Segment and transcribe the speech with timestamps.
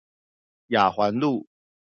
[0.69, 1.45] 雅環路